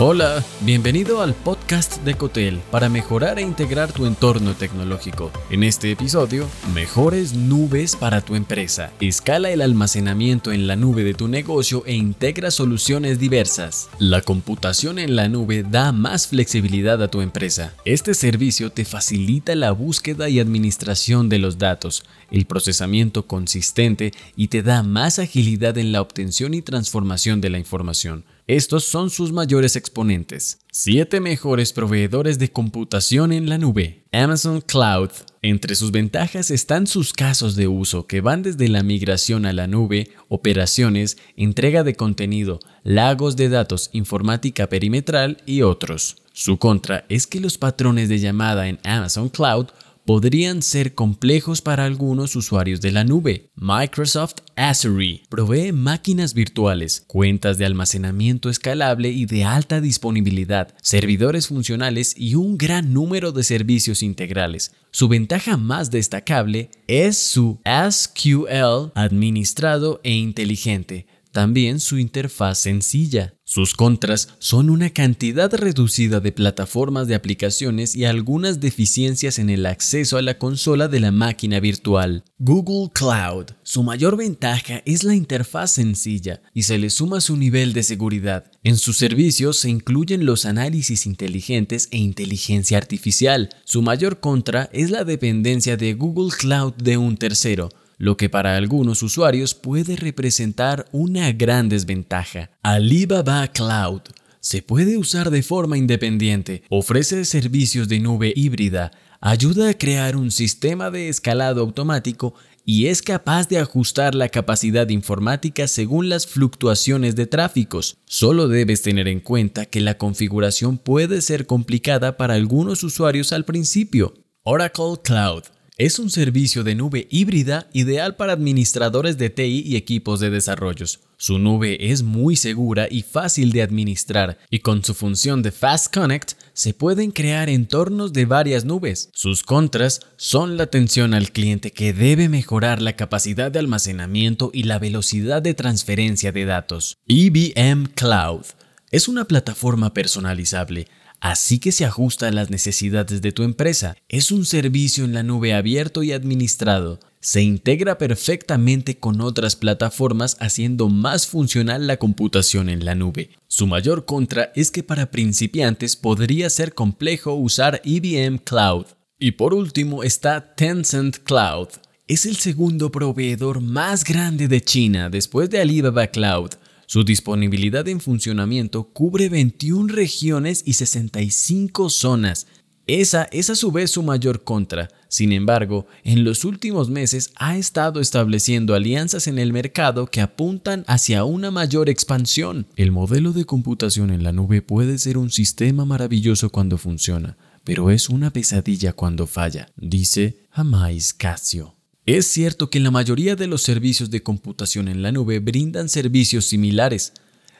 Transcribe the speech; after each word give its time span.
Hola, 0.00 0.44
bienvenido 0.62 1.22
al 1.22 1.34
podcast 1.34 2.02
de 2.02 2.16
Cotel 2.16 2.58
para 2.72 2.88
mejorar 2.88 3.38
e 3.38 3.42
integrar 3.42 3.92
tu 3.92 4.06
entorno 4.06 4.54
tecnológico. 4.54 5.30
En 5.50 5.62
este 5.62 5.92
episodio, 5.92 6.48
mejores 6.74 7.34
nubes 7.34 7.94
para 7.94 8.20
tu 8.20 8.34
empresa. 8.34 8.90
Escala 8.98 9.50
el 9.50 9.62
almacenamiento 9.62 10.50
en 10.50 10.66
la 10.66 10.74
nube 10.74 11.04
de 11.04 11.14
tu 11.14 11.28
negocio 11.28 11.84
e 11.86 11.94
integra 11.94 12.50
soluciones 12.50 13.20
diversas. 13.20 13.88
La 14.00 14.20
computación 14.20 14.98
en 14.98 15.14
la 15.14 15.28
nube 15.28 15.62
da 15.62 15.92
más 15.92 16.26
flexibilidad 16.26 17.00
a 17.00 17.06
tu 17.06 17.20
empresa. 17.20 17.72
Este 17.84 18.14
servicio 18.14 18.72
te 18.72 18.84
facilita 18.84 19.54
la 19.54 19.70
búsqueda 19.70 20.28
y 20.28 20.40
administración 20.40 21.28
de 21.28 21.38
los 21.38 21.58
datos, 21.58 22.02
el 22.32 22.46
procesamiento 22.46 23.28
consistente 23.28 24.12
y 24.34 24.48
te 24.48 24.64
da 24.64 24.82
más 24.82 25.20
agilidad 25.20 25.78
en 25.78 25.92
la 25.92 26.00
obtención 26.00 26.52
y 26.52 26.62
transformación 26.62 27.40
de 27.40 27.50
la 27.50 27.58
información. 27.60 28.24
Estos 28.46 28.84
son 28.84 29.08
sus 29.08 29.32
mayores 29.32 29.74
exponentes. 29.74 30.58
7 30.70 31.18
mejores 31.20 31.72
proveedores 31.72 32.38
de 32.38 32.52
computación 32.52 33.32
en 33.32 33.48
la 33.48 33.56
nube. 33.56 34.04
Amazon 34.12 34.60
Cloud. 34.60 35.08
Entre 35.40 35.74
sus 35.74 35.92
ventajas 35.92 36.50
están 36.50 36.86
sus 36.86 37.14
casos 37.14 37.56
de 37.56 37.68
uso 37.68 38.06
que 38.06 38.20
van 38.20 38.42
desde 38.42 38.68
la 38.68 38.82
migración 38.82 39.46
a 39.46 39.54
la 39.54 39.66
nube, 39.66 40.10
operaciones, 40.28 41.16
entrega 41.38 41.84
de 41.84 41.94
contenido, 41.94 42.60
lagos 42.82 43.36
de 43.36 43.48
datos, 43.48 43.88
informática 43.94 44.68
perimetral 44.68 45.38
y 45.46 45.62
otros. 45.62 46.16
Su 46.34 46.58
contra 46.58 47.06
es 47.08 47.26
que 47.26 47.40
los 47.40 47.56
patrones 47.56 48.10
de 48.10 48.18
llamada 48.18 48.68
en 48.68 48.78
Amazon 48.84 49.30
Cloud 49.30 49.68
podrían 50.04 50.62
ser 50.62 50.94
complejos 50.94 51.62
para 51.62 51.84
algunos 51.84 52.36
usuarios 52.36 52.80
de 52.80 52.92
la 52.92 53.04
nube. 53.04 53.50
Microsoft 53.56 54.36
Azure 54.56 55.22
provee 55.28 55.72
máquinas 55.72 56.34
virtuales, 56.34 57.04
cuentas 57.06 57.58
de 57.58 57.66
almacenamiento 57.66 58.50
escalable 58.50 59.10
y 59.10 59.26
de 59.26 59.44
alta 59.44 59.80
disponibilidad, 59.80 60.74
servidores 60.82 61.48
funcionales 61.48 62.14
y 62.16 62.34
un 62.34 62.58
gran 62.58 62.92
número 62.92 63.32
de 63.32 63.42
servicios 63.42 64.02
integrales. 64.02 64.72
Su 64.90 65.08
ventaja 65.08 65.56
más 65.56 65.90
destacable 65.90 66.70
es 66.86 67.18
su 67.18 67.58
SQL 67.64 68.92
administrado 68.94 70.00
e 70.04 70.12
inteligente, 70.12 71.06
también 71.34 71.80
su 71.80 71.98
interfaz 71.98 72.60
sencilla. 72.60 73.34
Sus 73.42 73.74
contras 73.74 74.28
son 74.38 74.70
una 74.70 74.90
cantidad 74.90 75.52
reducida 75.52 76.20
de 76.20 76.30
plataformas 76.30 77.08
de 77.08 77.16
aplicaciones 77.16 77.96
y 77.96 78.04
algunas 78.04 78.60
deficiencias 78.60 79.40
en 79.40 79.50
el 79.50 79.66
acceso 79.66 80.16
a 80.16 80.22
la 80.22 80.38
consola 80.38 80.86
de 80.86 81.00
la 81.00 81.10
máquina 81.10 81.58
virtual. 81.58 82.24
Google 82.38 82.92
Cloud. 82.94 83.46
Su 83.64 83.82
mayor 83.82 84.16
ventaja 84.16 84.80
es 84.86 85.02
la 85.02 85.16
interfaz 85.16 85.72
sencilla 85.72 86.40
y 86.54 86.62
se 86.62 86.78
le 86.78 86.88
suma 86.88 87.20
su 87.20 87.36
nivel 87.36 87.72
de 87.72 87.82
seguridad. 87.82 88.44
En 88.62 88.78
sus 88.78 88.96
servicios 88.96 89.58
se 89.58 89.70
incluyen 89.70 90.26
los 90.26 90.46
análisis 90.46 91.04
inteligentes 91.04 91.88
e 91.90 91.98
inteligencia 91.98 92.78
artificial. 92.78 93.50
Su 93.64 93.82
mayor 93.82 94.20
contra 94.20 94.70
es 94.72 94.90
la 94.90 95.02
dependencia 95.02 95.76
de 95.76 95.94
Google 95.94 96.32
Cloud 96.38 96.74
de 96.74 96.96
un 96.96 97.16
tercero 97.16 97.70
lo 97.98 98.16
que 98.16 98.28
para 98.28 98.56
algunos 98.56 99.02
usuarios 99.02 99.54
puede 99.54 99.96
representar 99.96 100.86
una 100.92 101.32
gran 101.32 101.68
desventaja. 101.68 102.50
Alibaba 102.62 103.46
Cloud 103.48 104.02
se 104.40 104.60
puede 104.60 104.98
usar 104.98 105.30
de 105.30 105.42
forma 105.42 105.78
independiente, 105.78 106.64
ofrece 106.68 107.24
servicios 107.24 107.88
de 107.88 108.00
nube 108.00 108.32
híbrida, 108.36 108.90
ayuda 109.20 109.70
a 109.70 109.74
crear 109.74 110.16
un 110.16 110.30
sistema 110.30 110.90
de 110.90 111.08
escalado 111.08 111.62
automático 111.62 112.34
y 112.66 112.86
es 112.86 113.00
capaz 113.00 113.48
de 113.48 113.58
ajustar 113.58 114.14
la 114.14 114.28
capacidad 114.28 114.88
informática 114.88 115.66
según 115.66 116.08
las 116.08 116.26
fluctuaciones 116.26 117.16
de 117.16 117.26
tráficos. 117.26 117.96
Solo 118.04 118.48
debes 118.48 118.82
tener 118.82 119.08
en 119.08 119.20
cuenta 119.20 119.66
que 119.66 119.80
la 119.80 119.96
configuración 119.96 120.78
puede 120.78 121.22
ser 121.22 121.46
complicada 121.46 122.16
para 122.16 122.34
algunos 122.34 122.82
usuarios 122.82 123.32
al 123.32 123.44
principio. 123.46 124.14
Oracle 124.42 124.96
Cloud 125.02 125.44
es 125.76 125.98
un 125.98 126.08
servicio 126.08 126.62
de 126.62 126.76
nube 126.76 127.08
híbrida 127.10 127.68
ideal 127.72 128.14
para 128.14 128.32
administradores 128.32 129.18
de 129.18 129.28
TI 129.28 129.64
y 129.66 129.74
equipos 129.74 130.20
de 130.20 130.30
desarrollos. 130.30 131.00
Su 131.16 131.40
nube 131.40 131.90
es 131.90 132.04
muy 132.04 132.36
segura 132.36 132.86
y 132.88 133.02
fácil 133.02 133.50
de 133.50 133.62
administrar 133.62 134.38
y 134.50 134.60
con 134.60 134.84
su 134.84 134.94
función 134.94 135.42
de 135.42 135.50
Fast 135.50 135.92
Connect 135.92 136.34
se 136.52 136.74
pueden 136.74 137.10
crear 137.10 137.48
entornos 137.48 138.12
de 138.12 138.24
varias 138.24 138.64
nubes. 138.64 139.10
Sus 139.14 139.42
contras 139.42 140.00
son 140.16 140.56
la 140.56 140.64
atención 140.64 141.12
al 141.12 141.32
cliente 141.32 141.72
que 141.72 141.92
debe 141.92 142.28
mejorar 142.28 142.80
la 142.80 142.94
capacidad 142.94 143.50
de 143.50 143.58
almacenamiento 143.58 144.50
y 144.52 144.64
la 144.64 144.78
velocidad 144.78 145.42
de 145.42 145.54
transferencia 145.54 146.30
de 146.30 146.44
datos. 146.44 146.98
IBM 147.08 147.86
Cloud 147.96 148.46
es 148.92 149.08
una 149.08 149.24
plataforma 149.24 149.92
personalizable 149.92 150.86
así 151.24 151.58
que 151.58 151.72
se 151.72 151.86
ajusta 151.86 152.28
a 152.28 152.32
las 152.32 152.50
necesidades 152.50 153.22
de 153.22 153.32
tu 153.32 153.44
empresa. 153.44 153.96
Es 154.10 154.30
un 154.30 154.44
servicio 154.44 155.06
en 155.06 155.14
la 155.14 155.22
nube 155.22 155.54
abierto 155.54 156.02
y 156.02 156.12
administrado. 156.12 157.00
Se 157.18 157.40
integra 157.40 157.96
perfectamente 157.96 158.98
con 158.98 159.22
otras 159.22 159.56
plataformas 159.56 160.36
haciendo 160.38 160.90
más 160.90 161.26
funcional 161.26 161.86
la 161.86 161.96
computación 161.96 162.68
en 162.68 162.84
la 162.84 162.94
nube. 162.94 163.30
Su 163.46 163.66
mayor 163.66 164.04
contra 164.04 164.52
es 164.54 164.70
que 164.70 164.82
para 164.82 165.10
principiantes 165.10 165.96
podría 165.96 166.50
ser 166.50 166.74
complejo 166.74 167.32
usar 167.32 167.80
IBM 167.84 168.40
Cloud. 168.44 168.84
Y 169.18 169.32
por 169.32 169.54
último 169.54 170.04
está 170.04 170.54
Tencent 170.54 171.20
Cloud. 171.24 171.68
Es 172.06 172.26
el 172.26 172.36
segundo 172.36 172.90
proveedor 172.90 173.62
más 173.62 174.04
grande 174.04 174.46
de 174.46 174.60
China 174.60 175.08
después 175.08 175.48
de 175.48 175.62
Alibaba 175.62 176.06
Cloud 176.08 176.50
su 176.94 177.02
disponibilidad 177.02 177.88
en 177.88 177.98
funcionamiento 177.98 178.84
cubre 178.84 179.28
21 179.28 179.92
regiones 179.92 180.62
y 180.64 180.74
65 180.74 181.90
zonas. 181.90 182.46
Esa 182.86 183.24
es 183.32 183.50
a 183.50 183.56
su 183.56 183.72
vez 183.72 183.90
su 183.90 184.04
mayor 184.04 184.44
contra. 184.44 184.88
Sin 185.08 185.32
embargo, 185.32 185.88
en 186.04 186.22
los 186.22 186.44
últimos 186.44 186.90
meses 186.90 187.32
ha 187.34 187.56
estado 187.56 187.98
estableciendo 187.98 188.76
alianzas 188.76 189.26
en 189.26 189.40
el 189.40 189.52
mercado 189.52 190.06
que 190.06 190.20
apuntan 190.20 190.84
hacia 190.86 191.24
una 191.24 191.50
mayor 191.50 191.88
expansión. 191.88 192.68
El 192.76 192.92
modelo 192.92 193.32
de 193.32 193.44
computación 193.44 194.10
en 194.10 194.22
la 194.22 194.30
nube 194.30 194.62
puede 194.62 194.98
ser 194.98 195.18
un 195.18 195.32
sistema 195.32 195.84
maravilloso 195.84 196.50
cuando 196.50 196.78
funciona, 196.78 197.36
pero 197.64 197.90
es 197.90 198.08
una 198.08 198.30
pesadilla 198.30 198.92
cuando 198.92 199.26
falla, 199.26 199.68
dice 199.76 200.46
Hamais 200.52 201.12
Casio. 201.12 201.73
Es 202.06 202.26
cierto 202.26 202.68
que 202.68 202.80
la 202.80 202.90
mayoría 202.90 203.34
de 203.34 203.46
los 203.46 203.62
servicios 203.62 204.10
de 204.10 204.22
computación 204.22 204.88
en 204.88 205.00
la 205.00 205.10
nube 205.10 205.38
brindan 205.38 205.88
servicios 205.88 206.44
similares. 206.44 207.14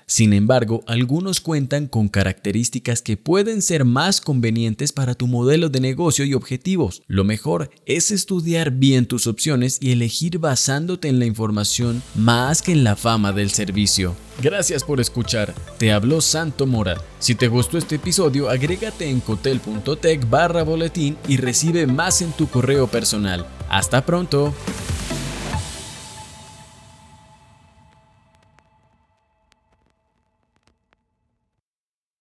Sin 0.07 0.33
embargo, 0.33 0.83
algunos 0.87 1.41
cuentan 1.41 1.87
con 1.87 2.09
características 2.09 3.03
que 3.03 3.17
pueden 3.17 3.63
ser 3.63 3.85
más 3.85 4.21
convenientes 4.21 4.93
para 4.93 5.15
tu 5.15 5.27
modelo 5.27 5.69
de 5.69 5.81
negocio 5.81 6.25
y 6.25 6.35
objetivos. 6.35 7.03
Lo 7.07 7.25
mejor 7.25 7.71
es 7.87 8.11
estudiar 8.11 8.71
bien 8.71 9.07
tus 9.07 9.27
opciones 9.27 9.79
y 9.81 9.93
elegir 9.93 10.39
basándote 10.39 11.09
en 11.09 11.19
la 11.19 11.27
información 11.27 12.03
más 12.15 12.63
que 12.63 12.73
en 12.73 12.85
la 12.85 12.97
fama 12.97 13.33
del 13.33 13.51
servicio. 13.51 14.15
Gracias 14.43 14.83
por 14.85 15.01
escuchar. 15.01 15.55
Te 15.79 15.93
habló 15.93 16.21
Santo 16.21 16.67
Mora. 16.67 17.01
Si 17.19 17.35
te 17.35 17.49
gustó 17.49 17.79
este 17.79 17.97
episodio, 17.97 18.51
agrégate 18.51 19.09
en 19.09 19.21
cotel.tech 19.21 20.29
barra 20.29 20.65
boletín 20.65 21.17
y 21.29 21.37
recibe 21.37 21.87
más 21.87 22.21
en 22.21 22.33
tu 22.33 22.49
correo 22.49 22.87
personal. 22.89 23.47
Hasta 23.69 24.05
pronto. 24.05 24.53